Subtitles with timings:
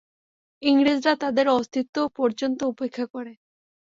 [0.61, 3.33] ইংরেজরা তাদের অস্তিত্ব পর্যন্ত উপেক্ষা করে।